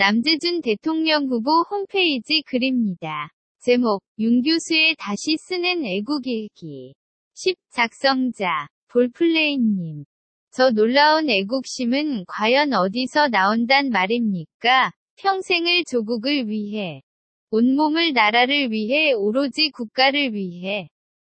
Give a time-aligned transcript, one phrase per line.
[0.00, 3.30] 남재준 대통령 후보 홈페이지 글입니다.
[3.58, 6.94] 제목, 윤 교수의 다시 쓰는 애국일기.
[7.34, 7.56] 10.
[7.72, 10.04] 작성자, 볼플레이님.
[10.52, 14.92] 저 놀라운 애국심은 과연 어디서 나온단 말입니까?
[15.16, 17.02] 평생을 조국을 위해,
[17.50, 20.88] 온몸을 나라를 위해 오로지 국가를 위해.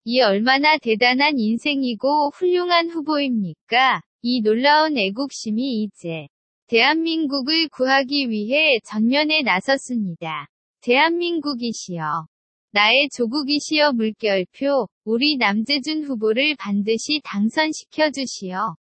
[0.06, 4.02] 이 얼마나 대단한 인생이고 훌륭한 후보입니까?
[4.24, 6.26] 이 놀라운 애국심이 이제
[6.68, 10.48] 대한민국을 구하기 위해 전면에 나섰습니다.
[10.82, 12.26] 대한민국이시여.
[12.72, 18.76] 나의 조국이시여 물결표, 우리 남재준 후보를 반드시 당선시켜 주시어.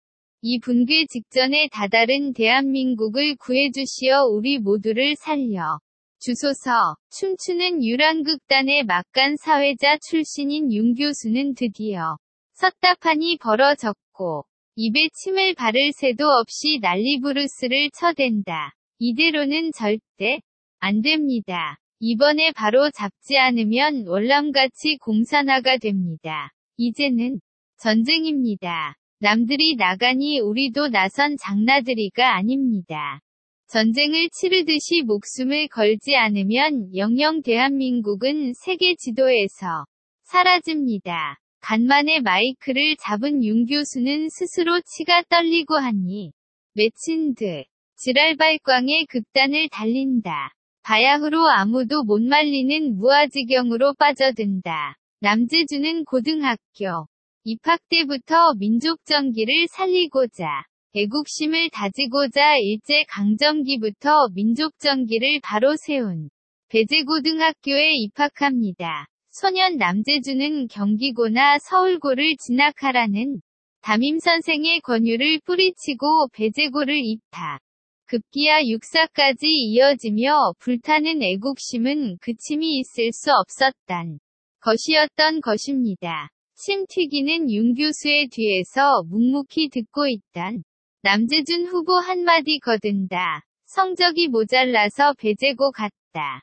[0.42, 5.80] 이 분괴 직전에 다다른 대한민국을 구해주시어 우리 모두를 살려.
[6.20, 12.16] 주소서, 춤추는 유랑극단의 막간 사회자 출신인 윤 교수는 드디어
[12.54, 18.72] 섰다판이 벌어졌고, 입에 침을 바를 새도 없이 난리부르스를 쳐댄다.
[18.98, 20.40] 이대로는 절대
[20.78, 21.76] 안 됩니다.
[22.00, 26.50] 이번에 바로 잡지 않으면 월남같이 공산화가 됩니다.
[26.78, 27.40] 이제는
[27.78, 28.96] 전쟁입니다.
[29.20, 33.20] 남들이 나가니 우리도 나선 장나들이가 아닙니다.
[33.68, 39.84] 전쟁을 치르듯이 목숨을 걸지 않으면 영영 대한민국은 세계 지도에서
[40.24, 41.38] 사라집니다.
[41.62, 46.32] 간만에 마이크를 잡은 윤 교수는 스스로 치가 떨리고 하니
[46.74, 47.64] 맺힌 듯
[47.96, 50.52] 지랄발광의 극단을 달린다.
[50.82, 54.96] 바야흐로 아무도 못 말리는 무아지경으로 빠져든다.
[55.20, 57.06] 남재주는 고등학교
[57.44, 60.64] 입학 때부터 민족 정기를 살리고자
[60.96, 66.28] 애국심을 다지고자 일제 강점기부터 민족 정기를 바로 세운
[66.70, 69.06] 배제고등학교에 입학합니다.
[69.34, 73.40] 소년 남재주는 경기고나 서울고를 진학하라는
[73.80, 77.60] 담임 선생의 권유를 뿌리치고 배제고를 입학.
[78.04, 84.18] 급기야 육사까지 이어지며 불타는 애국심은 그침이 있을 수 없었단
[84.60, 86.28] 것이었던 것입니다.
[86.54, 90.62] 침 튀기는 윤 교수의 뒤에서 묵묵히 듣고 있단
[91.00, 93.40] 남재준 후보 한마디 거둔다.
[93.64, 96.42] 성적이 모자라서 배제고 갔다.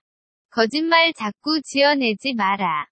[0.52, 2.90] 거짓말 자꾸 지어내지 마라.